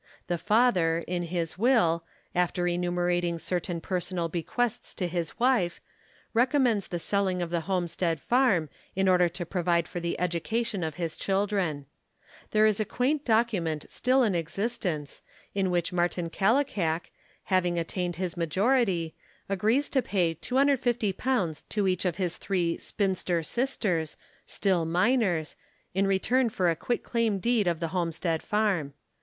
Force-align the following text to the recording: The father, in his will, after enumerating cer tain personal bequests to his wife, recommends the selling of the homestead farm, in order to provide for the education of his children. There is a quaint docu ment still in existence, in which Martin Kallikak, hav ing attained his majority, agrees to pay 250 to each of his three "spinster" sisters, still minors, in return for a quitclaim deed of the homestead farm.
The 0.25 0.39
father, 0.39 1.03
in 1.07 1.21
his 1.21 1.59
will, 1.59 2.03
after 2.33 2.65
enumerating 2.67 3.37
cer 3.37 3.59
tain 3.59 3.79
personal 3.79 4.29
bequests 4.29 4.95
to 4.95 5.07
his 5.07 5.39
wife, 5.39 5.79
recommends 6.33 6.87
the 6.87 6.97
selling 6.97 7.39
of 7.39 7.51
the 7.51 7.61
homestead 7.69 8.19
farm, 8.19 8.67
in 8.95 9.07
order 9.07 9.29
to 9.29 9.45
provide 9.45 9.87
for 9.87 9.99
the 9.99 10.19
education 10.19 10.83
of 10.83 10.95
his 10.95 11.15
children. 11.15 11.85
There 12.49 12.65
is 12.65 12.79
a 12.79 12.83
quaint 12.83 13.25
docu 13.25 13.61
ment 13.61 13.85
still 13.91 14.23
in 14.23 14.33
existence, 14.33 15.21
in 15.53 15.69
which 15.69 15.93
Martin 15.93 16.31
Kallikak, 16.31 17.11
hav 17.43 17.63
ing 17.63 17.77
attained 17.77 18.15
his 18.15 18.35
majority, 18.35 19.13
agrees 19.47 19.87
to 19.89 20.01
pay 20.01 20.33
250 20.33 21.13
to 21.69 21.87
each 21.87 22.05
of 22.05 22.15
his 22.15 22.37
three 22.37 22.75
"spinster" 22.79 23.43
sisters, 23.43 24.17
still 24.47 24.83
minors, 24.83 25.55
in 25.93 26.07
return 26.07 26.49
for 26.49 26.71
a 26.71 26.75
quitclaim 26.75 27.37
deed 27.37 27.67
of 27.67 27.79
the 27.79 27.89
homestead 27.89 28.41
farm. 28.41 28.95